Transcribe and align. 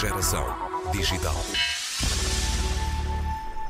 Geração 0.00 0.46
digital. 0.92 1.34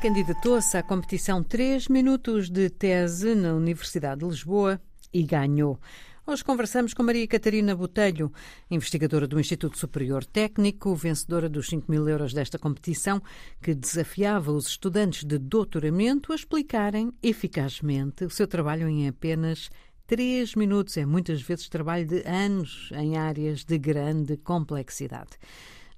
Candidatou-se 0.01 0.77
à 0.77 0.81
competição 0.81 1.43
3 1.43 1.89
minutos 1.89 2.49
de 2.49 2.69
tese 2.69 3.35
na 3.35 3.53
Universidade 3.53 4.21
de 4.21 4.27
Lisboa 4.27 4.79
e 5.13 5.23
ganhou. 5.23 5.77
Hoje 6.25 6.41
conversamos 6.41 6.93
com 6.93 7.03
Maria 7.03 7.27
Catarina 7.27 7.75
Botelho, 7.75 8.31
investigadora 8.69 9.27
do 9.27 9.41
Instituto 9.41 9.77
Superior 9.77 10.23
Técnico, 10.23 10.95
vencedora 10.95 11.49
dos 11.49 11.67
5 11.67 11.91
mil 11.91 12.07
euros 12.07 12.31
desta 12.31 12.57
competição, 12.57 13.21
que 13.61 13.75
desafiava 13.75 14.53
os 14.53 14.67
estudantes 14.67 15.25
de 15.25 15.37
doutoramento 15.37 16.31
a 16.31 16.35
explicarem 16.35 17.11
eficazmente 17.21 18.23
o 18.23 18.29
seu 18.29 18.47
trabalho 18.47 18.87
em 18.87 19.05
apenas 19.05 19.69
três 20.07 20.55
minutos. 20.55 20.95
É 20.95 21.05
muitas 21.05 21.41
vezes 21.41 21.67
trabalho 21.67 22.05
de 22.07 22.23
anos 22.25 22.89
em 22.93 23.17
áreas 23.17 23.65
de 23.65 23.77
grande 23.77 24.37
complexidade. 24.37 25.31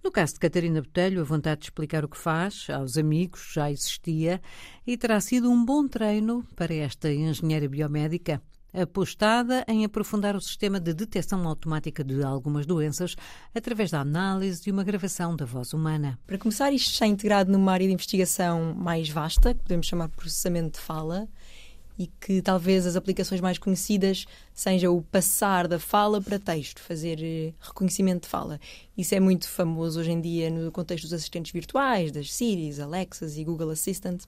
No 0.04 0.12
caso 0.12 0.34
de 0.34 0.40
Catarina 0.42 0.82
Botelho, 0.82 1.22
a 1.22 1.24
vontade 1.24 1.62
de 1.62 1.68
explicar 1.68 2.04
o 2.04 2.10
que 2.10 2.18
faz 2.18 2.68
aos 2.70 2.98
amigos 2.98 3.52
já 3.54 3.72
existia 3.72 4.42
e 4.86 4.98
terá 4.98 5.22
sido 5.22 5.50
um 5.50 5.64
bom 5.64 5.88
treino 5.88 6.46
para 6.58 6.74
esta 6.74 7.10
engenheira 7.10 7.70
biomédica 7.70 8.42
apostada 8.74 9.64
em 9.68 9.86
aprofundar 9.86 10.36
o 10.36 10.42
sistema 10.42 10.80
de 10.80 10.94
detecção 10.94 11.48
automática 11.48 12.04
de 12.04 12.24
algumas 12.24 12.66
doenças 12.66 13.16
através 13.54 13.92
da 13.92 14.02
análise 14.02 14.64
de 14.64 14.72
uma 14.72 14.84
gravação 14.84 15.36
da 15.36 15.46
voz 15.46 15.74
humana. 15.74 16.20
Para 16.26 16.40
começar, 16.40 16.72
isto 16.74 16.92
está 16.92 17.06
integrado 17.06 17.52
numa 17.52 17.72
área 17.72 17.88
de 17.88 17.94
investigação 17.94 18.74
mais 18.74 19.10
vasta, 19.10 19.54
que 19.54 19.62
podemos 19.62 19.86
chamar 19.86 20.10
processamento 20.10 20.80
de 20.80 20.86
fala, 20.86 21.30
e 21.98 22.08
que 22.08 22.42
talvez 22.42 22.86
as 22.86 22.96
aplicações 22.96 23.40
mais 23.40 23.58
conhecidas 23.58 24.26
sejam 24.54 24.98
o 24.98 25.02
passar 25.02 25.68
da 25.68 25.80
fala 25.80 26.22
para 26.22 26.40
texto, 26.40 26.82
fazer 26.82 27.20
eh, 27.22 27.54
reconhecimento 27.62 28.24
de 28.24 28.30
fala. 28.30 28.60
Isso 28.98 29.14
é 29.14 29.20
muito 29.20 29.48
famoso 29.48 30.00
hoje 30.00 30.12
em 30.12 30.20
dia 30.20 30.50
no 30.50 30.72
contexto 30.72 31.04
dos 31.04 31.14
assistentes 31.14 31.52
virtuais, 31.52 32.12
das 32.12 32.34
Siris, 32.34 32.80
Alexas 32.80 33.38
e 33.38 33.44
Google 33.44 33.70
Assistant. 33.70 34.24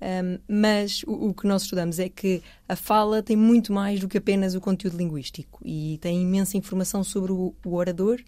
Um, 0.00 0.38
mas 0.46 1.02
o, 1.04 1.28
o, 1.28 1.34
que 1.34 1.46
nós 1.46 1.62
estudamos 1.62 1.98
é 1.98 2.08
que 2.08 2.42
a 2.68 2.76
fala 2.76 3.22
tem 3.22 3.36
muito 3.36 3.72
mais 3.72 3.98
do 3.98 4.08
que 4.08 4.18
apenas 4.18 4.54
o 4.54 4.60
conteúdo 4.60 4.98
linguístico 4.98 5.58
e 5.64 5.98
tem 6.02 6.20
imensa 6.20 6.56
informação 6.56 7.02
sobre 7.02 7.32
o, 7.32 7.54
o 7.64 7.74
orador, 7.74 8.20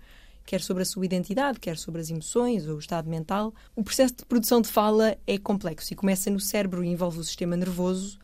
quer 0.46 0.62
sobre 0.62 0.82
a 0.82 0.86
sua 0.86 1.04
identidade, 1.04 1.60
quer 1.60 1.76
sobre 1.76 2.00
as 2.00 2.08
emoções 2.08 2.66
ou 2.66 2.76
o 2.76 2.78
estado 2.78 3.08
mental. 3.08 3.52
O 3.76 3.84
processo 3.84 4.14
de 4.16 4.24
produção 4.24 4.62
de 4.62 4.68
fala 4.68 5.16
é 5.26 5.36
complexo 5.36 5.92
e 5.92 5.96
começa 5.96 6.30
no 6.30 6.40
cérebro 6.40 6.82
e 6.82 6.88
envolve 6.88 7.18
o 7.18 7.24
sistema 7.24 7.54
nervoso, 7.54 8.18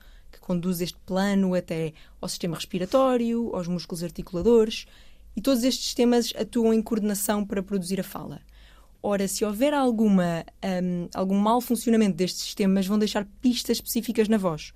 conduz 0.44 0.80
este 0.82 0.98
plano 1.06 1.54
até 1.54 1.94
ao 2.20 2.28
sistema 2.28 2.54
respiratório, 2.54 3.50
aos 3.56 3.66
músculos 3.66 4.04
articuladores, 4.04 4.86
e 5.34 5.40
todos 5.40 5.64
estes 5.64 5.86
sistemas 5.86 6.32
atuam 6.38 6.72
em 6.72 6.82
coordenação 6.82 7.44
para 7.44 7.62
produzir 7.62 7.98
a 7.98 8.04
fala. 8.04 8.40
Ora, 9.02 9.26
se 9.26 9.44
houver 9.44 9.74
alguma, 9.74 10.44
um, 10.62 11.08
algum 11.14 11.38
mau 11.38 11.60
funcionamento 11.60 12.16
destes 12.16 12.42
sistemas, 12.42 12.86
vão 12.86 12.98
deixar 12.98 13.26
pistas 13.40 13.78
específicas 13.78 14.28
na 14.28 14.36
voz. 14.36 14.72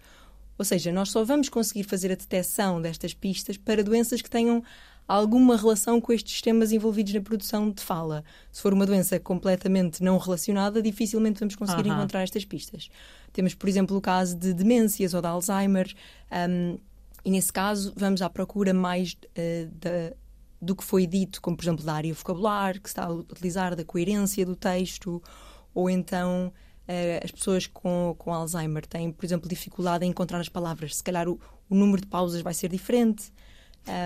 Ou 0.58 0.64
seja, 0.64 0.90
nós 0.90 1.10
só 1.10 1.22
vamos 1.22 1.48
conseguir 1.48 1.84
fazer 1.84 2.10
a 2.10 2.16
detecção 2.16 2.80
destas 2.80 3.14
pistas 3.14 3.56
para 3.56 3.84
doenças 3.84 4.20
que 4.20 4.28
tenham 4.28 4.62
alguma 5.08 5.56
relação 5.56 6.00
com 6.00 6.12
estes 6.12 6.34
sistemas 6.34 6.70
envolvidos 6.70 7.14
na 7.14 7.20
produção 7.22 7.70
de 7.70 7.82
fala. 7.82 8.22
Se 8.52 8.60
for 8.60 8.74
uma 8.74 8.84
doença 8.84 9.18
completamente 9.18 10.02
não 10.02 10.18
relacionada, 10.18 10.82
dificilmente 10.82 11.40
vamos 11.40 11.56
conseguir 11.56 11.88
encontrar 11.88 12.22
estas 12.22 12.44
pistas. 12.44 12.90
Temos, 13.32 13.54
por 13.54 13.68
exemplo, 13.68 13.96
o 13.96 14.00
caso 14.00 14.36
de 14.36 14.52
demências 14.52 15.14
ou 15.14 15.22
de 15.22 15.26
Alzheimer, 15.26 15.92
um, 16.50 16.78
e 17.24 17.30
nesse 17.30 17.52
caso 17.52 17.92
vamos 17.96 18.20
à 18.20 18.28
procura 18.28 18.74
mais 18.74 19.12
uh, 19.12 19.66
da 19.72 20.14
do 20.60 20.74
que 20.74 20.82
foi 20.82 21.06
dito, 21.06 21.40
como 21.40 21.56
por 21.56 21.62
exemplo 21.62 21.84
da 21.84 21.94
área 21.94 22.12
vocabular 22.12 22.80
que 22.80 22.88
se 22.88 22.92
está 22.92 23.04
a 23.04 23.12
utilizar, 23.12 23.76
da 23.76 23.84
coerência 23.84 24.44
do 24.44 24.56
texto, 24.56 25.22
ou 25.72 25.88
então 25.88 26.52
uh, 26.88 27.24
as 27.24 27.30
pessoas 27.30 27.66
com, 27.66 28.14
com 28.18 28.34
Alzheimer 28.34 28.84
têm, 28.84 29.12
por 29.12 29.24
exemplo, 29.24 29.48
dificuldade 29.48 30.04
em 30.04 30.10
encontrar 30.10 30.40
as 30.40 30.48
palavras. 30.48 30.96
Se 30.96 31.04
calhar 31.04 31.28
o, 31.28 31.40
o 31.70 31.74
número 31.74 32.00
de 32.00 32.08
pausas 32.08 32.42
vai 32.42 32.54
ser 32.54 32.68
diferente. 32.70 33.32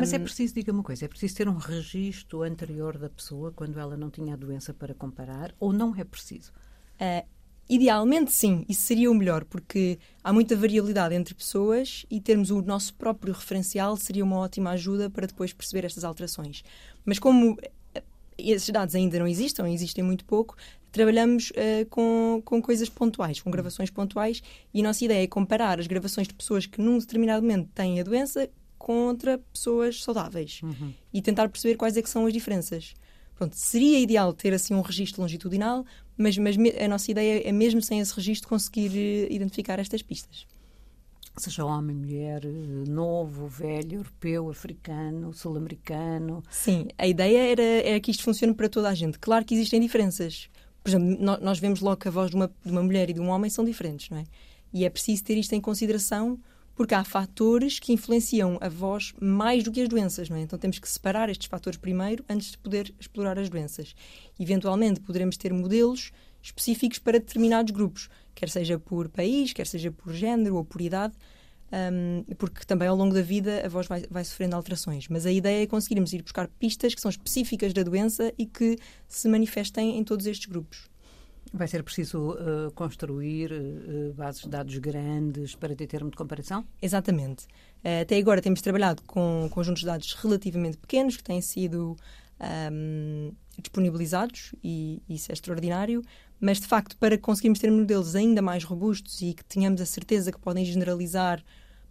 Mas 0.00 0.12
é 0.12 0.18
preciso, 0.18 0.54
diga 0.54 0.72
uma 0.72 0.82
coisa, 0.82 1.04
é 1.04 1.08
preciso 1.08 1.36
ter 1.36 1.48
um 1.48 1.56
registro 1.56 2.42
anterior 2.42 2.98
da 2.98 3.08
pessoa 3.08 3.52
quando 3.52 3.78
ela 3.78 3.96
não 3.96 4.10
tinha 4.10 4.34
a 4.34 4.36
doença 4.36 4.72
para 4.72 4.94
comparar 4.94 5.54
ou 5.58 5.72
não 5.72 5.94
é 5.96 6.04
preciso? 6.04 6.52
Uh, 7.00 7.26
Idealmente, 7.68 8.32
sim, 8.32 8.66
isso 8.68 8.82
seria 8.82 9.10
o 9.10 9.14
melhor, 9.14 9.44
porque 9.44 9.98
há 10.22 10.32
muita 10.32 10.54
variabilidade 10.54 11.14
entre 11.14 11.34
pessoas 11.34 12.04
e 12.10 12.20
termos 12.20 12.50
o 12.50 12.60
nosso 12.60 12.92
próprio 12.94 13.32
referencial 13.32 13.96
seria 13.96 14.24
uma 14.24 14.36
ótima 14.36 14.72
ajuda 14.72 15.08
para 15.08 15.26
depois 15.26 15.52
perceber 15.52 15.86
estas 15.86 16.04
alterações. 16.04 16.62
Mas 17.04 17.18
como 17.18 17.56
eh, 17.94 18.02
esses 18.36 18.68
dados 18.68 18.94
ainda 18.94 19.18
não 19.18 19.26
existem, 19.26 19.72
existem 19.72 20.04
muito 20.04 20.24
pouco, 20.24 20.56
trabalhamos 20.90 21.50
uh, 21.50 21.86
com, 21.88 22.42
com 22.44 22.60
coisas 22.60 22.88
pontuais, 22.88 23.40
com 23.40 23.50
gravações 23.50 23.88
pontuais, 23.88 24.42
e 24.74 24.80
a 24.80 24.82
nossa 24.82 25.04
ideia 25.04 25.22
é 25.22 25.26
comparar 25.26 25.78
as 25.78 25.86
gravações 25.86 26.28
de 26.28 26.34
pessoas 26.34 26.66
que 26.66 26.80
num 26.80 26.98
determinado 26.98 27.40
momento 27.40 27.70
têm 27.72 27.98
a 28.00 28.02
doença 28.02 28.50
contra 28.82 29.38
pessoas 29.52 30.02
saudáveis 30.02 30.60
uhum. 30.60 30.92
e 31.14 31.22
tentar 31.22 31.48
perceber 31.48 31.76
quais 31.76 31.96
é 31.96 32.02
que 32.02 32.10
são 32.10 32.26
as 32.26 32.32
diferenças. 32.32 32.94
Pronto, 33.36 33.54
seria 33.54 34.00
ideal 34.00 34.32
ter 34.32 34.52
assim 34.52 34.74
um 34.74 34.80
registro 34.80 35.22
longitudinal, 35.22 35.86
mas, 36.16 36.36
mas 36.36 36.56
a 36.56 36.88
nossa 36.88 37.08
ideia 37.08 37.48
é 37.48 37.52
mesmo 37.52 37.80
sem 37.80 38.00
esse 38.00 38.12
registro 38.12 38.48
conseguir 38.48 38.90
uh, 38.90 39.32
identificar 39.32 39.78
estas 39.78 40.02
pistas. 40.02 40.48
Seja 41.38 41.64
homem, 41.64 41.96
mulher, 41.96 42.44
eh, 42.44 42.90
novo, 42.90 43.46
velho, 43.46 44.00
europeu, 44.00 44.50
africano, 44.50 45.32
sul-americano. 45.32 46.42
Sim, 46.50 46.88
a 46.98 47.06
ideia 47.06 47.52
era, 47.52 47.62
era 47.62 48.00
que 48.00 48.10
isto 48.10 48.22
funcione 48.22 48.52
para 48.52 48.68
toda 48.68 48.90
a 48.90 48.94
gente. 48.94 49.18
Claro 49.18 49.42
que 49.42 49.54
existem 49.54 49.80
diferenças. 49.80 50.50
Por 50.84 50.90
exemplo, 50.90 51.38
nós 51.40 51.58
vemos 51.58 51.80
logo 51.80 51.96
que 51.96 52.08
a 52.08 52.10
voz 52.10 52.30
de 52.30 52.36
uma, 52.36 52.52
de 52.62 52.70
uma 52.70 52.82
mulher 52.82 53.08
e 53.08 53.14
de 53.14 53.20
um 53.20 53.28
homem 53.28 53.48
são 53.48 53.64
diferentes, 53.64 54.10
não 54.10 54.18
é? 54.18 54.24
E 54.74 54.84
é 54.84 54.90
preciso 54.90 55.24
ter 55.24 55.38
isto 55.38 55.54
em 55.54 55.60
consideração 55.60 56.38
porque 56.74 56.94
há 56.94 57.04
fatores 57.04 57.78
que 57.78 57.92
influenciam 57.92 58.58
a 58.60 58.68
voz 58.68 59.12
mais 59.20 59.62
do 59.62 59.70
que 59.70 59.80
as 59.80 59.88
doenças, 59.88 60.28
não 60.28 60.36
é? 60.36 60.40
Então 60.40 60.58
temos 60.58 60.78
que 60.78 60.88
separar 60.88 61.28
estes 61.28 61.48
fatores 61.48 61.78
primeiro 61.78 62.24
antes 62.28 62.52
de 62.52 62.58
poder 62.58 62.94
explorar 62.98 63.38
as 63.38 63.48
doenças. 63.48 63.94
Eventualmente 64.38 65.00
poderemos 65.00 65.36
ter 65.36 65.52
modelos 65.52 66.12
específicos 66.42 66.98
para 66.98 67.18
determinados 67.18 67.72
grupos, 67.72 68.08
quer 68.34 68.48
seja 68.48 68.78
por 68.78 69.08
país, 69.08 69.52
quer 69.52 69.66
seja 69.66 69.92
por 69.92 70.12
género 70.12 70.56
ou 70.56 70.64
por 70.64 70.80
idade, 70.80 71.14
um, 71.72 72.24
porque 72.34 72.64
também 72.66 72.88
ao 72.88 72.96
longo 72.96 73.14
da 73.14 73.22
vida 73.22 73.64
a 73.64 73.68
voz 73.68 73.86
vai, 73.86 74.04
vai, 74.10 74.24
sofrendo 74.24 74.56
alterações. 74.56 75.08
Mas 75.08 75.24
a 75.24 75.32
ideia 75.32 75.62
é 75.62 75.66
conseguirmos 75.66 76.12
ir 76.12 76.22
buscar 76.22 76.48
pistas 76.48 76.94
que 76.94 77.00
são 77.00 77.10
específicas 77.10 77.72
da 77.72 77.82
doença 77.82 78.32
e 78.36 78.44
que 78.44 78.76
se 79.08 79.28
manifestem 79.28 79.98
em 79.98 80.04
todos 80.04 80.26
estes 80.26 80.46
grupos. 80.46 80.91
Vai 81.52 81.68
ser 81.68 81.82
preciso 81.82 82.30
uh, 82.30 82.70
construir 82.74 83.52
uh, 83.52 84.14
bases 84.14 84.42
de 84.42 84.48
dados 84.48 84.78
grandes 84.78 85.54
para 85.54 85.76
ter 85.76 85.86
termo 85.86 86.10
de 86.10 86.16
comparação? 86.16 86.64
Exatamente. 86.80 87.44
Uh, 87.84 88.00
até 88.02 88.16
agora 88.16 88.40
temos 88.40 88.62
trabalhado 88.62 89.02
com 89.02 89.48
conjuntos 89.50 89.80
de 89.80 89.86
dados 89.86 90.14
relativamente 90.14 90.78
pequenos 90.78 91.16
que 91.16 91.22
têm 91.22 91.42
sido 91.42 91.94
um, 92.72 93.32
disponibilizados 93.58 94.54
e 94.64 95.02
isso 95.08 95.30
é 95.30 95.34
extraordinário, 95.34 96.02
mas 96.40 96.58
de 96.58 96.66
facto 96.66 96.96
para 96.96 97.16
conseguirmos 97.18 97.58
ter 97.58 97.70
modelos 97.70 98.16
ainda 98.16 98.42
mais 98.42 98.64
robustos 98.64 99.20
e 99.20 99.34
que 99.34 99.44
tenhamos 99.44 99.80
a 99.80 99.86
certeza 99.86 100.32
que 100.32 100.38
podem 100.38 100.64
generalizar 100.64 101.42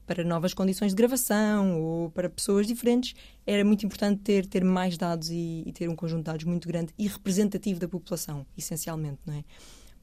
para 0.05 0.23
novas 0.23 0.53
condições 0.53 0.89
de 0.89 0.95
gravação 0.95 1.81
ou 1.81 2.09
para 2.09 2.29
pessoas 2.29 2.67
diferentes, 2.67 3.13
era 3.45 3.63
muito 3.63 3.85
importante 3.85 4.21
ter, 4.21 4.45
ter 4.45 4.63
mais 4.63 4.97
dados 4.97 5.29
e, 5.29 5.63
e 5.65 5.71
ter 5.71 5.89
um 5.89 5.95
conjunto 5.95 6.19
de 6.19 6.25
dados 6.25 6.43
muito 6.45 6.67
grande 6.67 6.93
e 6.97 7.07
representativo 7.07 7.79
da 7.79 7.87
população, 7.87 8.45
essencialmente, 8.57 9.19
não 9.25 9.33
é? 9.33 9.43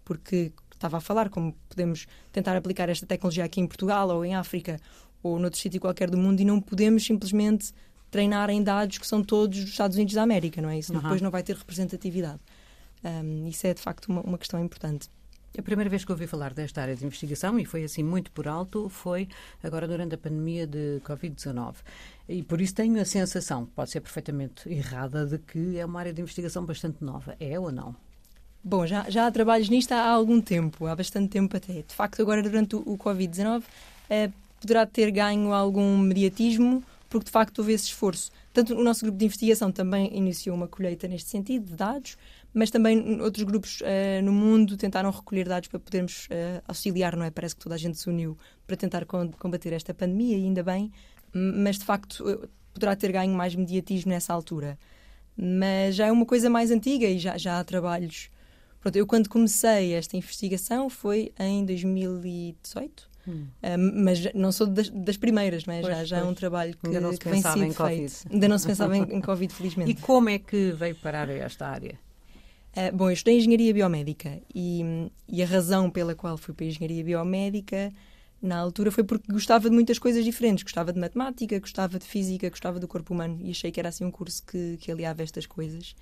Porque 0.05 0.53
estava 0.73 0.97
a 0.97 1.01
falar 1.01 1.29
como 1.29 1.55
podemos 1.69 2.07
tentar 2.33 2.57
aplicar 2.57 2.89
esta 2.89 3.07
tecnologia 3.07 3.45
aqui 3.45 3.61
em 3.61 3.67
Portugal 3.67 4.09
ou 4.09 4.25
em 4.25 4.35
África 4.35 4.81
ou 5.23 5.39
noutro 5.39 5.59
sítio 5.59 5.81
qualquer 5.81 6.09
do 6.09 6.17
mundo 6.17 6.41
e 6.41 6.45
não 6.45 6.61
podemos 6.61 7.05
simplesmente 7.05 7.73
treinar 8.11 8.49
em 8.49 8.63
dados 8.63 8.99
que 8.99 9.07
são 9.07 9.23
todos 9.23 9.59
dos 9.59 9.71
Estados 9.71 9.97
Unidos 9.97 10.15
da 10.15 10.23
América, 10.23 10.63
não 10.63 10.71
é? 10.71 10.79
Isso 10.79 10.93
uhum. 10.93 11.01
depois 11.01 11.21
não 11.21 11.31
vai 11.31 11.43
ter 11.43 11.57
representatividade. 11.57 12.41
Um, 13.05 13.47
isso 13.47 13.67
é 13.67 13.75
de 13.75 13.81
facto 13.81 14.07
uma, 14.07 14.23
uma 14.23 14.39
questão 14.39 14.63
importante. 14.65 15.09
A 15.57 15.63
primeira 15.63 15.89
vez 15.89 16.05
que 16.05 16.13
ouvi 16.13 16.27
falar 16.27 16.53
desta 16.53 16.83
área 16.83 16.95
de 16.95 17.05
investigação, 17.05 17.59
e 17.59 17.65
foi 17.65 17.85
assim 17.85 18.03
muito 18.03 18.31
por 18.31 18.47
alto, 18.47 18.89
foi 18.89 19.29
agora 19.63 19.89
durante 19.89 20.15
a 20.15 20.19
pandemia 20.19 20.67
de 20.67 21.01
Covid-19. 21.05 21.77
E 22.29 22.43
por 22.43 22.61
isso 22.61 22.75
tenho 22.75 23.01
a 23.01 23.05
sensação, 23.05 23.67
pode 23.67 23.91
ser 23.91 24.01
perfeitamente 24.01 24.69
errada, 24.69 25.27
de 25.27 25.39
que 25.39 25.79
é 25.79 25.85
uma 25.85 26.01
área 26.01 26.13
de 26.13 26.21
investigação 26.21 26.65
bastante 26.65 27.03
nova. 27.03 27.35
É 27.41 27.59
ou 27.59 27.73
não? 27.73 27.97
Bom, 28.63 28.87
já, 28.87 29.09
já 29.09 29.27
há 29.27 29.31
trabalhos 29.31 29.69
nisto 29.69 29.93
há 29.93 30.09
algum 30.09 30.41
tempo, 30.41 30.87
há 30.87 30.95
bastante 30.95 31.31
tempo 31.31 31.57
até. 31.57 31.83
De 31.83 31.95
facto, 31.95 32.21
agora 32.21 32.43
durante 32.43 32.77
o, 32.77 32.81
o 32.81 32.99
Covid-19 32.99 33.63
eh, 34.11 34.31
poderá 34.61 34.85
ter 34.85 35.11
ganho 35.11 35.53
algum 35.53 35.97
mediatismo, 35.97 36.83
porque 37.09 37.27
de 37.27 37.31
facto 37.31 37.61
houve 37.61 37.73
esse 37.73 37.87
esforço. 37.87 38.31
Tanto 38.53 38.75
o 38.75 38.83
nosso 38.83 39.05
grupo 39.05 39.17
de 39.17 39.25
investigação 39.25 39.71
também 39.71 40.15
iniciou 40.17 40.57
uma 40.57 40.67
colheita 40.67 41.07
neste 41.07 41.31
sentido, 41.31 41.67
de 41.67 41.75
dados, 41.75 42.17
mas 42.59 42.71
também 42.71 43.21
outros 43.21 43.45
grupos 43.45 43.81
uh, 43.83 44.21
no 44.25 44.33
mundo 44.33 44.77
tentaram 44.77 45.11
recolher 45.11 45.49
dados 45.49 45.69
para 45.69 45.79
podermos 45.79 46.27
uh, 46.27 46.61
auxiliar, 46.67 47.15
não 47.15 47.25
é? 47.25 47.31
Parece 47.31 47.55
que 47.55 47.63
toda 47.63 47.77
a 47.77 47.79
gente 47.79 47.97
se 47.97 48.09
uniu 48.09 48.37
para 48.67 48.77
tentar 48.77 49.07
combater 49.07 49.73
esta 49.73 49.95
pandemia, 49.95 50.37
e 50.37 50.45
ainda 50.45 50.65
bem, 50.65 50.91
mas 51.33 51.79
de 51.79 51.85
facto 51.85 52.29
eh, 52.29 52.49
poderá 52.75 52.97
ter 52.97 53.13
ganho 53.13 53.33
mais 53.33 53.55
mediatismo 53.55 54.11
nessa 54.11 54.35
altura. 54.35 54.77
Mas 55.37 55.95
já 55.95 56.07
é 56.07 56.13
uma 56.13 56.27
coisa 56.27 56.51
mais 56.51 56.73
antiga 56.73 57.07
e 57.07 57.19
já, 57.19 57.39
já 57.39 57.61
há 57.61 57.65
trabalhos. 57.65 58.29
Pronto, 58.81 58.97
eu 58.97 59.07
quando 59.07 59.29
comecei 59.29 59.93
esta 59.95 60.17
investigação 60.17 60.91
foi 60.91 61.33
em 61.39 61.65
2018. 61.65 63.09
Hum. 63.29 63.47
Um, 63.63 64.05
mas 64.05 64.35
não 64.35 64.51
sou 64.51 64.67
das, 64.67 64.89
das 64.91 65.17
primeiras, 65.17 65.65
não 65.65 65.75
é? 65.75 65.81
Pois, 65.81 65.97
já, 65.97 66.05
já 66.05 66.19
é 66.19 66.25
um 66.25 66.35
trabalho 66.35 66.77
que, 66.77 66.87
Ainda 66.89 67.01
não 67.01 67.13
se 67.13 67.19
que 67.19 67.29
sido 67.29 67.65
em 67.65 67.73
feito. 67.73 68.33
Ainda 68.33 68.49
não 68.49 68.59
se 68.59 68.67
pensava 68.67 68.97
em, 68.97 69.03
em 69.03 69.21
Covid, 69.21 69.55
felizmente. 69.55 69.93
E 69.93 69.95
como 69.95 70.29
é 70.29 70.41
que 70.41 70.73
veio 70.73 70.97
parar 70.97 71.29
a 71.29 71.35
esta 71.35 71.69
área? 71.69 72.08
Uh, 72.79 72.97
bom, 72.97 73.09
eu 73.09 73.13
estudei 73.13 73.39
Engenharia 73.39 73.75
Biomédica 73.75 74.41
e, 74.55 75.11
e, 75.29 75.43
a 75.43 75.47
razão 75.47 75.91
pela 75.91 76.15
qual 76.15 76.37
fui 76.37 76.55
para 76.55 76.65
a 76.65 76.69
Engenharia 76.69 77.03
Biomédica 77.03 77.93
na 78.41 78.57
altura 78.57 78.93
foi 78.93 79.03
porque 79.03 79.33
gostava 79.33 79.69
de 79.69 79.75
muitas 79.75 79.99
coisas 79.99 80.25
diferentes. 80.25 80.63
Gostava 80.63 80.93
de 80.93 81.01
matemática, 81.01 81.59
gostava 81.59 81.99
de 81.99 82.07
física, 82.07 82.49
gostava 82.49 82.79
do 82.79 82.87
corpo 82.87 83.13
humano 83.13 83.41
e 83.43 83.51
achei 83.51 83.73
que 83.73 83.81
era 83.81 83.89
assim 83.89 84.05
um 84.05 84.13
curso 84.13 84.45
que, 84.47 84.77
que 84.77 84.93
aliava 84.93 85.25
estas 85.25 85.45
coisas. 85.45 85.97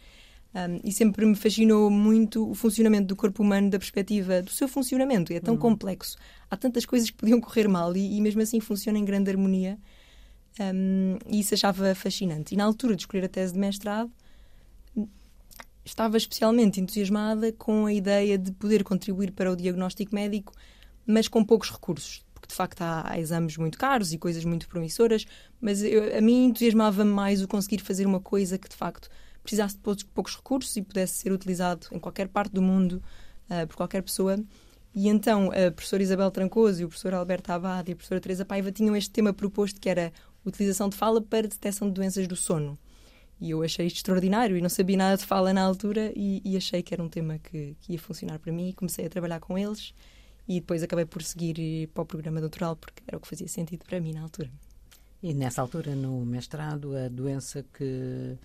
Um, 0.54 0.78
e 0.84 0.92
sempre 0.92 1.24
me 1.24 1.34
fascinou 1.34 1.88
muito 1.90 2.50
o 2.50 2.54
funcionamento 2.54 3.06
do 3.06 3.16
corpo 3.16 3.42
humano 3.42 3.70
da 3.70 3.78
perspectiva 3.78 4.42
do 4.42 4.50
seu 4.50 4.68
funcionamento. 4.68 5.32
É 5.32 5.40
tão 5.40 5.54
uhum. 5.54 5.60
complexo. 5.60 6.18
Há 6.50 6.58
tantas 6.58 6.84
coisas 6.84 7.08
que 7.08 7.16
podiam 7.16 7.40
correr 7.40 7.68
mal 7.68 7.96
e, 7.96 8.18
e 8.18 8.20
mesmo 8.20 8.42
assim 8.42 8.60
funciona 8.60 8.98
em 8.98 9.04
grande 9.04 9.30
harmonia. 9.30 9.78
Um, 10.60 11.16
e 11.26 11.40
isso 11.40 11.54
achava 11.54 11.94
fascinante. 11.94 12.52
E 12.52 12.56
na 12.58 12.64
altura 12.64 12.94
de 12.94 13.00
escolher 13.00 13.24
a 13.24 13.28
tese 13.28 13.54
de 13.54 13.58
mestrado, 13.58 14.12
estava 15.86 16.16
especialmente 16.16 16.80
entusiasmada 16.80 17.52
com 17.52 17.86
a 17.86 17.92
ideia 17.92 18.36
de 18.36 18.50
poder 18.52 18.82
contribuir 18.82 19.30
para 19.30 19.50
o 19.52 19.56
diagnóstico 19.56 20.14
médico, 20.14 20.52
mas 21.06 21.28
com 21.28 21.44
poucos 21.44 21.70
recursos, 21.70 22.24
porque 22.34 22.48
de 22.48 22.54
facto 22.54 22.82
há, 22.82 23.08
há 23.08 23.18
exames 23.18 23.56
muito 23.56 23.78
caros 23.78 24.12
e 24.12 24.18
coisas 24.18 24.44
muito 24.44 24.68
promissoras, 24.68 25.24
mas 25.60 25.82
eu, 25.82 26.16
a 26.16 26.20
mim 26.20 26.46
entusiasmava-me 26.46 27.10
mais 27.10 27.40
o 27.40 27.46
conseguir 27.46 27.78
fazer 27.78 28.04
uma 28.04 28.20
coisa 28.20 28.58
que 28.58 28.68
de 28.68 28.74
facto 28.74 29.08
precisasse 29.42 29.76
de 29.76 29.80
poucos, 29.80 30.02
poucos 30.02 30.36
recursos 30.36 30.76
e 30.76 30.82
pudesse 30.82 31.14
ser 31.14 31.32
utilizado 31.32 31.86
em 31.92 32.00
qualquer 32.00 32.26
parte 32.26 32.52
do 32.52 32.60
mundo 32.60 33.00
uh, 33.48 33.66
por 33.68 33.76
qualquer 33.76 34.02
pessoa. 34.02 34.36
E 34.92 35.08
então 35.08 35.50
a 35.52 35.70
professora 35.70 36.02
Isabel 36.02 36.30
Trancoso 36.32 36.80
e 36.80 36.84
o 36.84 36.88
professor 36.88 37.14
Alberto 37.14 37.52
Abad 37.52 37.88
e 37.88 37.92
a 37.92 37.96
professora 37.96 38.20
Teresa 38.20 38.44
Paiva 38.44 38.72
tinham 38.72 38.96
este 38.96 39.10
tema 39.10 39.32
proposto 39.32 39.80
que 39.80 39.88
era 39.88 40.12
utilização 40.44 40.88
de 40.88 40.96
fala 40.96 41.20
para 41.20 41.46
detecção 41.46 41.86
de 41.86 41.94
doenças 41.94 42.26
do 42.26 42.34
sono. 42.34 42.76
E 43.40 43.50
eu 43.50 43.62
achei 43.62 43.86
extraordinário 43.86 44.56
e 44.56 44.62
não 44.62 44.68
sabia 44.68 44.96
nada 44.96 45.16
de 45.16 45.24
fala 45.24 45.52
na 45.52 45.62
altura 45.62 46.12
e, 46.16 46.40
e 46.44 46.56
achei 46.56 46.82
que 46.82 46.94
era 46.94 47.02
um 47.02 47.08
tema 47.08 47.38
que, 47.38 47.76
que, 47.80 47.92
ia 47.92 47.98
funcionar 47.98 48.38
para 48.38 48.50
mim 48.50 48.70
e 48.70 48.72
comecei 48.72 49.04
a 49.04 49.10
trabalhar 49.10 49.40
com 49.40 49.58
eles 49.58 49.92
e 50.48 50.60
depois 50.60 50.82
acabei 50.82 51.04
por 51.04 51.22
seguir 51.22 51.88
para 51.88 52.02
o 52.02 52.06
programa 52.06 52.40
doutoral 52.40 52.76
porque 52.76 53.02
era 53.06 53.16
o 53.16 53.20
que 53.20 53.28
fazia 53.28 53.48
sentido 53.48 53.84
para 53.84 54.00
mim 54.00 54.14
na 54.14 54.22
altura. 54.22 54.50
E 55.22 55.34
nessa 55.34 55.60
altura, 55.60 55.94
no 55.94 56.24
mestrado, 56.24 56.96
a 56.96 57.08
doença 57.08 57.64
que 57.74 58.36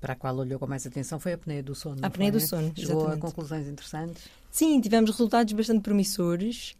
para 0.00 0.12
a 0.12 0.16
qual 0.16 0.36
olhou 0.36 0.58
com 0.58 0.66
mais 0.66 0.86
atenção 0.86 1.18
foi 1.18 1.32
a 1.32 1.34
apneia 1.34 1.62
do 1.62 1.74
sono. 1.74 1.98
A 2.02 2.06
apneia 2.06 2.30
do 2.30 2.40
sono, 2.40 2.72
Chegou 2.74 3.00
exatamente. 3.02 3.18
a 3.18 3.20
conclusões 3.20 3.66
interessantes? 3.66 4.24
Sim, 4.50 4.80
tivemos 4.80 5.10
resultados 5.10 5.52
bastante 5.52 5.82
promissores. 5.82 6.76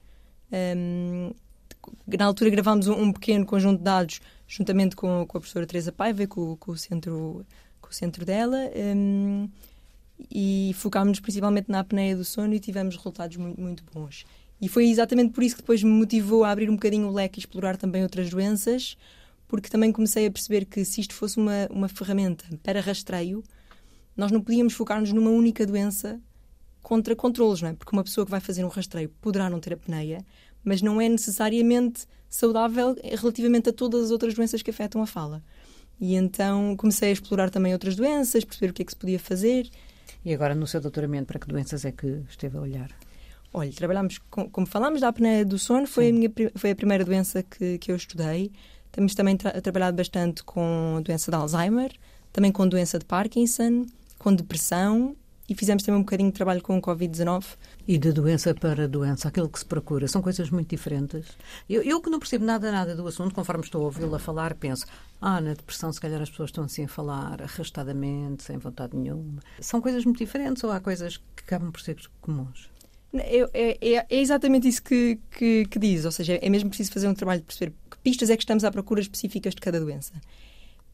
Um, 0.53 1.33
na 2.07 2.25
altura 2.25 2.51
gravámos 2.51 2.87
um, 2.87 2.95
um, 2.95 3.13
pequeno 3.13 3.45
conjunto 3.45 3.79
de 3.79 3.85
dados 3.85 4.21
juntamente 4.49 4.97
com, 4.97 5.27
com 5.27 5.37
a 5.37 5.41
professora 5.41 5.67
Teresa 5.67 5.93
Paiva, 5.93 6.27
com, 6.27 6.57
com, 6.57 6.73
o, 6.73 6.77
centro, 6.77 7.47
com 7.81 7.91
o 7.91 7.93
centro 7.93 8.25
dela, 8.25 8.59
um, 8.97 9.49
e 10.31 10.73
focámos-nos 10.75 11.21
principalmente 11.21 11.71
na 11.71 11.81
apneia 11.81 12.17
do 12.17 12.25
sono 12.25 12.55
e 12.55 12.59
tivemos 12.59 12.97
resultados 12.97 13.37
muito, 13.37 13.61
muito 13.61 13.85
bons. 13.93 14.25
E 14.61 14.69
foi 14.69 14.89
exatamente 14.89 15.33
por 15.33 15.45
isso 15.45 15.55
que 15.55 15.63
depois 15.63 15.83
me 15.83 15.91
motivou 15.91 16.43
a 16.43 16.51
abrir 16.51 16.69
um 16.69 16.75
bocadinho 16.75 17.07
o 17.07 17.13
leque 17.13 17.39
e 17.39 17.41
explorar 17.41 17.77
também 17.77 18.03
outras 18.03 18.31
doenças, 18.31 18.97
porque 19.47 19.69
também 19.69 19.93
comecei 19.93 20.27
a 20.27 20.31
perceber 20.31 20.65
que 20.65 20.85
se 20.85 21.03
isto 21.03 21.15
fosse 21.15 21.37
uma, 21.37 21.69
uma 21.71 21.89
ferramenta 21.89 22.45
para 22.63 22.81
rastreio, 22.81 23.45
nós 24.17 24.33
não 24.33 24.41
podíamos 24.41 24.73
focar-nos 24.73 25.13
numa 25.13 25.31
única 25.31 25.65
doença 25.65 26.21
contra 26.83 27.15
controles, 27.15 27.63
não 27.63 27.69
é? 27.69 27.73
Porque 27.75 27.95
uma 27.95 28.03
pessoa 28.03 28.25
que 28.25 28.31
vai 28.31 28.41
fazer 28.41 28.65
um 28.65 28.69
rastreio 28.69 29.11
poderá 29.21 29.49
não 29.49 29.61
ter 29.61 29.75
apneia, 29.75 30.25
mas 30.65 30.83
não 30.83 31.01
é 31.01 31.09
necessariamente 31.09 32.07
saudável 32.29 32.97
relativamente 33.03 33.71
a 33.71 33.73
todas 33.73 34.05
as 34.05 34.11
outras 34.11 34.35
doenças 34.35 34.63
que 34.63 34.71
afetam 34.71 35.03
a 35.03 35.07
fala. 35.07 35.43
E 36.01 36.15
então 36.15 36.77
comecei 36.77 37.11
a 37.11 37.13
explorar 37.13 37.51
também 37.51 37.73
outras 37.73 37.97
doenças, 37.97 38.45
perceber 38.45 38.71
o 38.71 38.75
que 38.75 38.83
é 38.83 38.85
que 38.85 38.93
se 38.93 38.99
podia 38.99 39.19
fazer. 39.19 39.69
E 40.25 40.33
agora, 40.33 40.55
no 40.55 40.67
seu 40.67 40.81
doutoramento, 40.81 41.27
para 41.27 41.39
que 41.39 41.47
doenças 41.47 41.85
é 41.85 41.93
que 41.93 42.23
esteve 42.29 42.57
a 42.57 42.61
olhar? 42.61 42.91
Olha, 43.53 43.73
trabalhamos, 43.73 44.19
com, 44.31 44.49
como 44.49 44.67
falámos 44.67 45.01
da 45.01 45.09
apneia 45.09 45.45
do 45.45 45.59
sono, 45.59 45.87
foi 45.87 46.11
a, 46.11 46.13
minha, 46.13 46.31
foi 46.55 46.71
a 46.71 46.77
primeira 46.77 47.05
doença 47.05 47.43
que, 47.43 47.79
que 47.79 47.91
eu 47.91 47.97
estudei. 47.97 48.53
Temos 48.93 49.15
também 49.15 49.37
tra 49.37 49.61
trabalhado 49.61 49.97
bastante 49.97 50.45
com 50.45 50.97
a 50.99 51.01
doença 51.01 51.31
de 51.31 51.37
Alzheimer, 51.37 51.93
também 52.33 52.53
com 52.53 52.69
doença 52.69 52.99
de 52.99 53.05
Parkinson, 53.05 53.87
com 54.19 54.35
depressão 54.35 55.17
e 55.49 55.55
fizemos 55.55 55.83
também 55.83 56.01
um 56.01 56.05
bocadinho 56.05 56.31
de 56.31 56.35
trabalho 56.35 56.61
com 56.61 56.77
o 56.77 56.83
Covid-19. 56.83 57.45
E 57.87 57.97
de 57.97 58.13
doença 58.13 58.55
para 58.55 58.87
doença, 58.87 59.29
aquilo 59.29 59.49
que 59.49 59.59
se 59.59 59.65
procura, 59.65 60.07
são 60.07 60.21
coisas 60.21 60.51
muito 60.51 60.69
diferentes. 60.69 61.27
Eu, 61.69 61.83
eu 61.83 62.01
que 62.03 62.11
não 62.11 62.19
percebo 62.19 62.45
nada, 62.45 62.71
nada 62.71 62.95
do 62.95 63.07
assunto, 63.07 63.35
conforme 63.35 63.65
estou 63.65 63.83
a 63.83 63.85
ouvi-la 63.87 64.19
falar, 64.19 64.55
penso, 64.55 64.85
ah, 65.21 65.41
na 65.41 65.55
depressão 65.55 65.91
se 65.91 66.01
calhar 66.01 66.21
as 66.21 66.29
pessoas 66.29 66.51
estão 66.51 66.65
assim 66.65 66.85
a 66.85 66.89
falar 66.89 67.41
arrastadamente, 67.41 68.43
sem 68.43 68.59
vontade 68.59 68.95
nenhuma. 68.95 69.41
São 69.61 69.81
coisas 69.81 70.05
muito 70.05 70.19
diferentes 70.19 70.63
ou 70.65 70.71
há 70.71 70.81
coisas 70.81 71.17
que 71.17 71.45
acabam 71.45 71.73
por 71.73 71.81
ser 71.81 71.97
comuns? 72.21 72.71
É, 73.15 73.49
é, 73.55 74.07
é, 74.11 74.21
exatamente 74.21 74.69
isso 74.69 74.83
que, 74.83 75.19
que, 75.31 75.65
que, 75.65 75.79
diz, 75.79 76.05
ou 76.05 76.13
seja, 76.13 76.35
é 76.35 76.51
mesmo 76.51 76.69
preciso 76.69 76.93
fazer 76.93 77.09
um 77.09 77.15
trabalho 77.15 77.41
de 77.41 77.47
perceber 77.47 77.73
que 77.91 77.97
pistas 77.99 78.29
é 78.29 78.37
que 78.37 78.43
estamos 78.43 78.65
à 78.65 78.71
procura 78.71 79.01
específicas 79.01 79.55
de 79.55 79.63
cada 79.63 79.81
doença 79.81 80.13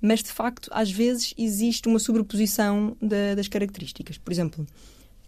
mas 0.04 0.22
de 0.22 0.30
facto, 0.30 0.68
às 0.70 0.90
vezes 0.90 1.32
existe 1.38 1.88
uma 1.88 1.98
sobreposição 1.98 2.94
de, 3.00 3.34
das 3.34 3.48
características. 3.48 4.18
Por 4.18 4.30
exemplo, 4.30 4.66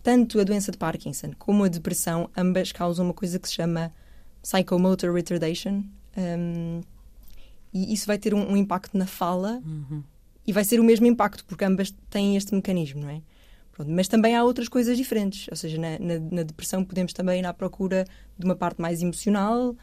tanto 0.02 0.38
a 0.38 0.44
doença 0.44 0.70
de 0.70 0.76
Parkinson 0.76 1.31
como 1.38 1.64
a 1.64 1.69
depressão, 1.69 2.28
ambas 2.37 2.73
causam 2.73 3.06
uma 3.06 3.14
coisa 3.14 3.38
que 3.38 3.49
se 3.49 3.55
chama 3.55 3.90
psychomotor 4.43 5.14
retardation. 5.14 5.82
Um, 6.14 6.82
e 7.73 7.94
isso 7.94 8.06
vai 8.06 8.19
ter 8.19 8.34
um, 8.34 8.52
um 8.52 8.55
impacto 8.55 8.99
na 8.99 9.06
fala 9.06 9.62
uhum. 9.64 10.02
e 10.46 10.52
vai 10.52 10.62
ser 10.62 10.78
o 10.78 10.84
mesmo 10.84 11.06
impacto, 11.06 11.43
porque 11.46 11.64
ambas 11.64 11.90
têm 12.11 12.37
este 12.37 12.55
mecanismo, 12.55 13.00
não 13.00 13.08
é? 13.08 13.23
Pronto, 13.73 13.90
mas 13.90 14.08
também 14.08 14.37
há 14.37 14.44
outras 14.44 14.69
coisas 14.69 14.94
diferentes. 14.99 15.49
Ou 15.50 15.56
seja, 15.56 15.78
na, 15.78 15.99
na, 15.99 16.19
na, 16.19 16.43
depressão 16.43 16.84
podemos 16.84 17.14
também 17.14 17.40
ir 17.40 17.46
à 17.46 17.55
procura 17.55 18.05
de 18.38 18.44
uma 18.44 18.55
parte 18.55 18.78
mais 18.78 19.00
emocional 19.00 19.70
uh, 19.70 19.76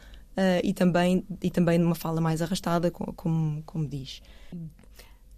e, 0.62 0.72
também, 0.72 1.24
e 1.42 1.50
também 1.50 1.80
de 1.80 1.84
uma 1.84 1.96
fala 1.96 2.20
mais 2.20 2.40
arrastada, 2.40 2.92
como, 2.92 3.12
como, 3.12 3.62
como 3.64 3.88
diz. 3.88 4.22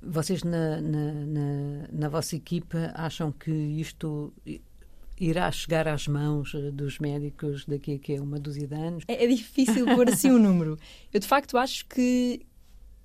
Vocês 0.08 0.42
na, 0.42 0.80
na, 0.80 1.12
na, 1.12 1.88
na 1.92 2.08
vossa 2.08 2.36
equipa 2.36 2.92
acham 2.94 3.32
que 3.32 3.50
isto 3.50 4.32
irá 5.18 5.50
chegar 5.50 5.88
às 5.88 6.06
mãos 6.06 6.52
eh, 6.54 6.70
dos 6.70 6.98
médicos 6.98 7.64
daqui 7.64 8.00
a, 8.14 8.20
a 8.20 8.22
uma 8.22 8.38
dúzia 8.38 8.66
de 8.66 8.74
anos? 8.74 9.04
É, 9.08 9.24
é 9.24 9.26
difícil 9.26 9.86
pôr 9.86 10.08
assim 10.08 10.30
o 10.30 10.36
um 10.36 10.38
número. 10.42 10.78
Eu, 11.12 11.20
de 11.20 11.26
facto, 11.26 11.56
acho 11.56 11.86
que, 11.86 12.44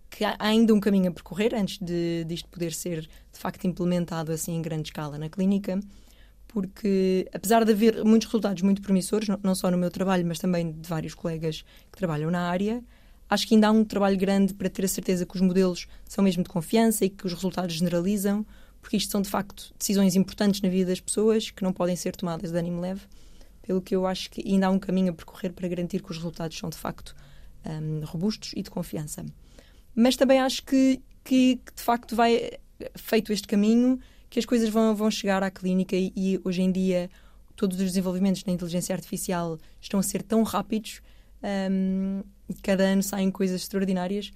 que 0.09 0.23
há 0.23 0.35
ainda 0.39 0.73
um 0.73 0.79
caminho 0.79 1.09
a 1.09 1.13
percorrer 1.13 1.55
antes 1.55 1.77
de, 1.79 2.23
disto 2.25 2.49
poder 2.49 2.73
ser, 2.73 3.01
de 3.01 3.39
facto, 3.39 3.65
implementado 3.65 4.31
assim 4.31 4.55
em 4.55 4.61
grande 4.61 4.89
escala 4.89 5.17
na 5.17 5.29
clínica, 5.29 5.79
porque, 6.47 7.29
apesar 7.33 7.63
de 7.63 7.71
haver 7.71 8.03
muitos 8.03 8.27
resultados 8.27 8.61
muito 8.61 8.81
promissores, 8.81 9.27
não, 9.29 9.39
não 9.41 9.55
só 9.55 9.71
no 9.71 9.77
meu 9.77 9.89
trabalho, 9.89 10.25
mas 10.25 10.37
também 10.37 10.71
de 10.71 10.87
vários 10.87 11.15
colegas 11.15 11.63
que 11.89 11.97
trabalham 11.97 12.29
na 12.29 12.49
área, 12.49 12.83
Acho 13.31 13.47
que 13.47 13.55
ainda 13.55 13.69
há 13.69 13.71
um 13.71 13.85
trabalho 13.85 14.17
grande 14.17 14.53
para 14.53 14.69
ter 14.69 14.83
a 14.83 14.89
certeza 14.89 15.25
que 15.25 15.33
os 15.33 15.41
modelos 15.41 15.87
são 16.03 16.21
mesmo 16.21 16.43
de 16.43 16.49
confiança 16.49 17.05
e 17.05 17.09
que 17.09 17.25
os 17.25 17.31
resultados 17.31 17.75
generalizam, 17.75 18.45
porque 18.81 18.97
isto 18.97 19.09
são 19.09 19.21
de 19.21 19.29
facto 19.29 19.73
decisões 19.79 20.17
importantes 20.17 20.59
na 20.59 20.67
vida 20.67 20.89
das 20.89 20.99
pessoas 20.99 21.49
que 21.49 21.63
não 21.63 21.71
podem 21.71 21.95
ser 21.95 22.13
tomadas 22.13 22.51
de 22.51 22.57
ânimo 22.57 22.81
leve. 22.81 23.03
Pelo 23.61 23.81
que 23.81 23.95
eu 23.95 24.05
acho 24.05 24.29
que 24.29 24.45
ainda 24.45 24.67
há 24.67 24.69
um 24.69 24.77
caminho 24.77 25.11
a 25.11 25.15
percorrer 25.15 25.53
para 25.53 25.65
garantir 25.65 26.03
que 26.03 26.11
os 26.11 26.17
resultados 26.17 26.57
são 26.57 26.69
de 26.69 26.75
facto 26.75 27.15
um, 27.65 28.03
robustos 28.03 28.51
e 28.53 28.61
de 28.61 28.69
confiança. 28.69 29.25
Mas 29.95 30.17
também 30.17 30.41
acho 30.41 30.65
que, 30.65 31.01
que, 31.23 31.55
que, 31.55 31.73
de 31.73 31.81
facto 31.81 32.13
vai 32.17 32.51
feito 32.95 33.31
este 33.31 33.47
caminho 33.47 33.97
que 34.29 34.39
as 34.39 34.45
coisas 34.45 34.67
vão, 34.67 34.93
vão 34.93 35.09
chegar 35.09 35.41
à 35.41 35.49
clínica 35.49 35.95
e, 35.95 36.11
e 36.17 36.41
hoje 36.43 36.63
em 36.63 36.71
dia 36.71 37.09
todos 37.55 37.79
os 37.79 37.85
desenvolvimentos 37.85 38.43
na 38.43 38.51
inteligência 38.51 38.93
artificial 38.93 39.57
estão 39.79 40.01
a 40.01 40.03
ser 40.03 40.21
tão 40.21 40.43
rápidos 40.43 41.01
um, 41.71 42.23
cada 42.61 42.83
ano 42.83 43.03
saem 43.03 43.31
coisas 43.31 43.61
extraordinárias. 43.61 44.31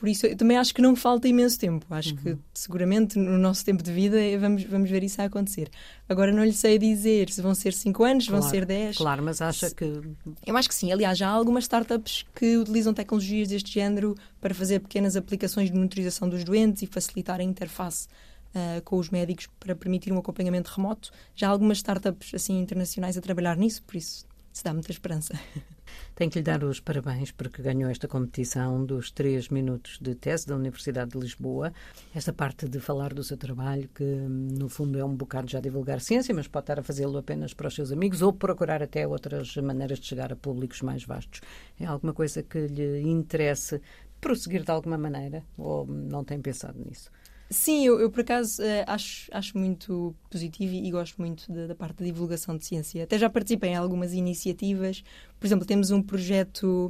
Por 0.00 0.08
isso, 0.08 0.26
eu 0.26 0.34
também 0.34 0.56
acho 0.56 0.74
que 0.74 0.80
não 0.80 0.96
falta 0.96 1.28
imenso 1.28 1.58
tempo. 1.58 1.84
Acho 1.90 2.14
uhum. 2.14 2.16
que 2.16 2.38
seguramente 2.54 3.18
no 3.18 3.36
nosso 3.36 3.62
tempo 3.62 3.82
de 3.82 3.92
vida 3.92 4.16
vamos, 4.40 4.64
vamos 4.64 4.88
ver 4.88 5.04
isso 5.04 5.20
a 5.20 5.26
acontecer. 5.26 5.68
Agora 6.08 6.32
não 6.32 6.42
lhe 6.42 6.54
sei 6.54 6.78
dizer 6.78 7.28
se 7.28 7.42
vão 7.42 7.54
ser 7.54 7.74
5 7.74 8.02
anos, 8.02 8.26
claro, 8.26 8.40
vão 8.40 8.50
ser 8.50 8.64
10. 8.64 8.96
Claro, 8.96 9.22
mas 9.22 9.42
acha 9.42 9.70
que. 9.70 10.00
Eu 10.46 10.56
acho 10.56 10.70
que 10.70 10.74
sim. 10.74 10.90
Aliás, 10.90 11.18
já 11.18 11.28
há 11.28 11.32
algumas 11.32 11.64
startups 11.64 12.24
que 12.34 12.56
utilizam 12.56 12.94
tecnologias 12.94 13.48
deste 13.48 13.70
género 13.70 14.14
para 14.40 14.54
fazer 14.54 14.80
pequenas 14.80 15.16
aplicações 15.16 15.70
de 15.70 15.76
monitorização 15.76 16.30
dos 16.30 16.44
doentes 16.44 16.82
e 16.82 16.86
facilitar 16.86 17.38
a 17.38 17.42
interface 17.42 18.08
uh, 18.54 18.80
com 18.82 18.96
os 18.96 19.10
médicos 19.10 19.48
para 19.58 19.76
permitir 19.76 20.14
um 20.14 20.18
acompanhamento 20.18 20.72
remoto. 20.74 21.10
Já 21.36 21.48
há 21.48 21.50
algumas 21.50 21.76
startups 21.76 22.32
assim 22.32 22.58
internacionais 22.58 23.18
a 23.18 23.20
trabalhar 23.20 23.54
nisso, 23.54 23.82
por 23.82 23.96
isso 23.96 24.29
isso 24.60 24.64
dá 24.64 24.74
muita 24.74 24.92
esperança. 24.92 25.32
Tenho 26.14 26.30
que 26.30 26.38
lhe 26.38 26.44
dar 26.44 26.62
os 26.62 26.80
parabéns 26.80 27.32
porque 27.32 27.62
ganhou 27.62 27.90
esta 27.90 28.06
competição 28.06 28.84
dos 28.84 29.10
três 29.10 29.48
minutos 29.48 29.98
de 29.98 30.14
tese 30.14 30.46
da 30.46 30.54
Universidade 30.54 31.12
de 31.12 31.18
Lisboa. 31.18 31.72
Esta 32.14 32.30
parte 32.30 32.68
de 32.68 32.78
falar 32.78 33.14
do 33.14 33.24
seu 33.24 33.38
trabalho, 33.38 33.88
que 33.94 34.04
no 34.04 34.68
fundo 34.68 34.98
é 34.98 35.04
um 35.04 35.16
bocado 35.16 35.50
já 35.50 35.60
divulgar 35.60 36.00
ciência, 36.00 36.34
mas 36.34 36.46
pode 36.46 36.64
estar 36.64 36.78
a 36.78 36.82
fazê-lo 36.82 37.16
apenas 37.16 37.54
para 37.54 37.68
os 37.68 37.74
seus 37.74 37.90
amigos 37.90 38.20
ou 38.20 38.34
procurar 38.34 38.82
até 38.82 39.08
outras 39.08 39.56
maneiras 39.56 39.98
de 39.98 40.06
chegar 40.06 40.30
a 40.30 40.36
públicos 40.36 40.82
mais 40.82 41.04
vastos. 41.04 41.40
É 41.80 41.86
alguma 41.86 42.12
coisa 42.12 42.42
que 42.42 42.66
lhe 42.66 43.00
interesse 43.00 43.80
prosseguir 44.20 44.62
de 44.62 44.70
alguma 44.70 44.98
maneira 44.98 45.42
ou 45.56 45.86
não 45.86 46.22
tem 46.22 46.38
pensado 46.38 46.78
nisso? 46.78 47.10
Sim, 47.52 47.84
eu, 47.84 47.98
eu 47.98 48.08
por 48.10 48.20
acaso 48.20 48.62
uh, 48.62 48.84
acho, 48.86 49.28
acho 49.32 49.58
muito 49.58 50.14
positivo 50.30 50.72
e, 50.72 50.86
e 50.86 50.90
gosto 50.92 51.16
muito 51.18 51.50
da, 51.52 51.66
da, 51.66 51.74
parte 51.74 51.98
da 51.98 52.04
divulgação 52.04 52.56
de 52.56 52.64
ciência. 52.64 53.02
Até 53.02 53.18
já 53.18 53.28
participei 53.28 53.70
em 53.70 53.74
algumas 53.74 54.12
iniciativas. 54.12 55.02
Por 55.38 55.46
exemplo, 55.46 55.66
temos 55.66 55.90
um 55.90 56.00
projeto 56.00 56.88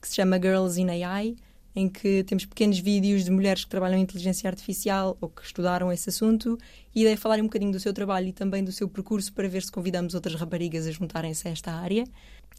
que 0.00 0.08
se 0.08 0.16
chama 0.16 0.40
Girls 0.42 0.80
in 0.80 0.90
AI, 0.90 1.36
em 1.74 1.88
que 1.88 2.24
temos 2.24 2.44
pequenos 2.44 2.80
vídeos 2.80 3.24
de 3.24 3.30
mulheres 3.30 3.64
que 3.64 3.70
trabalham 3.70 3.96
em 3.96 4.02
inteligência 4.02 4.50
artificial 4.50 5.16
ou 5.20 5.28
que 5.28 5.42
estudaram 5.42 5.90
esse 5.92 6.10
assunto 6.10 6.58
e 6.92 7.02
ideia 7.02 7.14
é 7.14 7.16
falar 7.16 7.38
um 7.38 7.44
bocadinho 7.44 7.70
do 7.70 7.78
seu 7.78 7.92
trabalho 7.92 8.26
e 8.26 8.32
também 8.32 8.64
do 8.64 8.72
seu 8.72 8.88
percurso 8.88 9.32
para 9.32 9.48
ver 9.48 9.62
se 9.62 9.70
convidamos 9.70 10.14
outras 10.14 10.34
raparigas 10.34 10.84
a 10.84 10.90
juntarem-se 10.90 11.46
a 11.46 11.52
esta 11.52 11.72
área. 11.72 12.04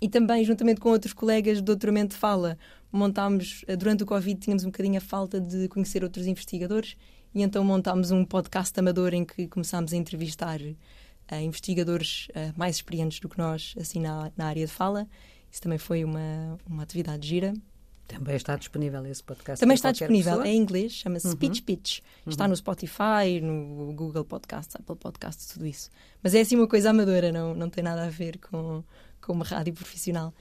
E 0.02 0.08
também, 0.08 0.46
juntamente 0.46 0.80
com 0.80 0.90
outros 0.90 1.14
colegas 1.14 1.60
do 1.60 1.66
Doutoramento 1.66 2.16
Fala, 2.16 2.58
montámos, 2.92 3.64
eh, 3.68 3.76
durante 3.76 4.04
o 4.04 4.06
Covid, 4.06 4.40
tínhamos 4.40 4.64
um 4.64 4.68
bocadinho 4.68 4.98
a 4.98 5.02
falta 5.02 5.40
de 5.40 5.68
conhecer 5.68 6.04
outros 6.04 6.26
investigadores 6.26 6.96
e 7.34 7.42
então 7.42 7.64
montámos 7.64 8.12
um 8.12 8.24
podcast 8.24 8.80
amador 8.80 9.14
em 9.14 9.26
que 9.26 9.48
começámos 9.48 9.94
a 9.94 9.98
entrevistar 9.98 10.60
uh, 10.62 11.36
investigadores 11.36 12.28
uh, 12.30 12.54
mais 12.56 12.76
experientes 12.76 13.20
do 13.20 13.28
que 13.28 13.38
nós, 13.38 13.74
assim, 13.80 14.00
na, 14.00 14.32
na 14.38 14.46
área 14.46 14.66
de 14.66 14.72
fala. 14.72 15.08
Isso 15.52 15.62
também 15.62 15.78
foi 15.78 16.04
uma, 16.04 16.58
uma 16.68 16.84
atividade 16.84 17.28
gira. 17.28 17.54
Também 18.08 18.36
está 18.36 18.56
disponível 18.56 19.06
esse 19.06 19.24
podcast. 19.24 19.60
Também 19.60 19.76
está 19.76 19.92
disponível, 19.92 20.34
pessoa? 20.34 20.48
é 20.48 20.52
em 20.52 20.58
inglês, 20.58 20.92
chama-se 20.92 21.28
uhum. 21.28 21.36
Pitch 21.36 21.62
Pitch. 21.62 22.00
Está 22.28 22.44
uhum. 22.44 22.50
no 22.50 22.56
Spotify, 22.56 23.40
no 23.42 23.94
Google 23.94 24.26
Podcasts, 24.26 24.76
Apple 24.76 24.96
Podcasts, 24.96 25.48
tudo 25.48 25.66
isso. 25.66 25.90
Mas 26.22 26.36
é 26.36 26.42
assim 26.42 26.56
uma 26.56 26.68
coisa 26.68 26.90
amadora, 26.90 27.32
não, 27.32 27.56
não 27.56 27.70
tem 27.70 27.84
nada 27.84 28.04
a 28.04 28.10
ver 28.10 28.38
com, 28.40 28.84
com 29.22 29.34
uma 29.34 29.46
rádio 29.46 29.74
profissional. 29.74 30.34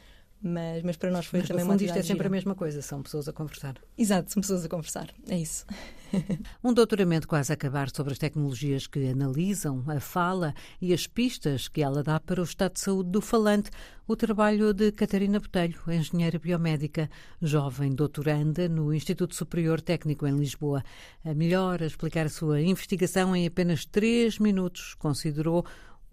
Mas, 0.43 0.83
mas 0.83 0.97
para 0.97 1.11
nós 1.11 1.27
foi 1.27 1.39
mas, 1.39 1.49
também 1.49 1.65
uma 1.65 1.75
atividade 1.75 2.01
isto 2.01 2.07
é 2.07 2.09
sempre 2.09 2.25
gira. 2.25 2.29
a 2.29 2.37
mesma 2.37 2.55
coisa, 2.57 2.83
são 2.83 3.01
pessoas 3.01 3.29
a 3.29 3.33
conversar. 3.33 3.77
Exato, 3.97 4.33
são 4.33 4.41
pessoas 4.41 4.65
a 4.65 4.69
conversar, 4.69 5.09
é 5.29 5.39
isso. 5.39 5.65
um 6.65 6.75
doutoramento 6.75 7.29
quase 7.29 7.53
a 7.53 7.55
acabar 7.55 7.89
sobre 7.95 8.13
as 8.13 8.19
tecnologias 8.19 8.89
que 8.89 9.09
analisam 9.09 9.85
a 9.87 10.01
fala 10.01 10.53
e 10.81 10.93
as 10.93 11.07
pistas 11.07 11.69
que 11.69 11.81
ela 11.81 12.03
dá 12.03 12.19
para 12.19 12.41
o 12.41 12.45
estado 12.45 12.73
de 12.73 12.81
saúde 12.81 13.11
do 13.11 13.21
falante. 13.21 13.71
O 14.07 14.17
trabalho 14.17 14.75
de 14.75 14.91
Catarina 14.91 15.39
Botelho, 15.39 15.79
engenheira 15.87 16.41
biomédica, 16.41 17.09
jovem 17.41 17.95
doutoranda 17.95 18.69
no 18.69 18.93
Instituto 18.93 19.37
Superior 19.37 19.81
Técnico 19.81 20.27
em 20.27 20.37
Lisboa. 20.37 20.83
A 21.25 21.33
melhor 21.33 21.81
a 21.83 21.87
explicar 21.87 22.27
a 22.27 22.31
sua 22.31 22.61
investigação 22.61 23.35
em 23.37 23.47
apenas 23.47 23.85
três 23.85 24.41
minutos, 24.41 24.95
considerou 24.95 25.65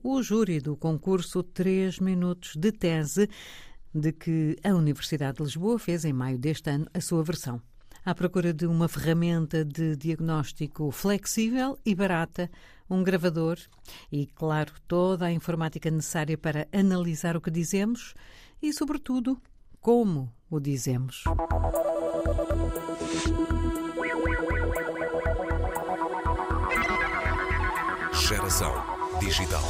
o 0.03 0.21
júri 0.21 0.61
do 0.61 0.77
concurso 0.77 1.43
Três 1.43 1.99
Minutos 1.99 2.55
de 2.55 2.71
Tese 2.71 3.27
de 3.93 4.11
que 4.11 4.57
a 4.63 4.69
Universidade 4.69 5.37
de 5.37 5.43
Lisboa 5.43 5.79
fez 5.79 6.05
em 6.05 6.13
maio 6.13 6.37
deste 6.37 6.69
ano 6.69 6.87
a 6.93 7.01
sua 7.01 7.23
versão. 7.23 7.61
À 8.05 8.15
procura 8.15 8.53
de 8.53 8.65
uma 8.65 8.87
ferramenta 8.87 9.65
de 9.65 9.95
diagnóstico 9.95 10.89
flexível 10.91 11.77
e 11.85 11.93
barata, 11.93 12.49
um 12.89 13.03
gravador 13.03 13.57
e, 14.11 14.25
claro, 14.25 14.73
toda 14.87 15.25
a 15.25 15.31
informática 15.31 15.91
necessária 15.91 16.37
para 16.37 16.67
analisar 16.71 17.35
o 17.35 17.41
que 17.41 17.51
dizemos 17.51 18.13
e, 18.61 18.73
sobretudo, 18.73 19.39
como 19.81 20.31
o 20.49 20.59
dizemos. 20.59 21.23
Geração 28.13 28.73
Digital. 29.19 29.63